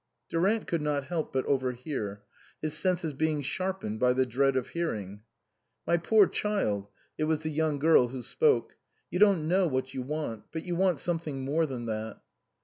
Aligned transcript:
Durant 0.31 0.65
could 0.65 0.81
not 0.81 1.03
help 1.03 1.31
but 1.31 1.45
overhear, 1.45 2.23
his 2.59 2.75
senses 2.75 3.13
being 3.13 3.43
sharpened 3.43 3.99
by 3.99 4.13
the 4.13 4.25
dread 4.25 4.55
of 4.55 4.69
hearing." 4.69 5.21
My 5.85 5.97
poor 5.97 6.25
child" 6.25 6.87
(it 7.19 7.25
was 7.25 7.41
the 7.41 7.51
young 7.51 7.77
girl 7.77 8.07
who 8.07 8.23
spoke)," 8.23 8.73
you 9.11 9.19
don't 9.19 9.47
know 9.47 9.67
what 9.67 9.93
you 9.93 10.01
want; 10.01 10.45
but 10.51 10.63
you 10.63 10.75
want 10.75 10.99
something 10.99 11.45
more 11.45 11.67
than 11.67 11.85
that." 11.85 12.19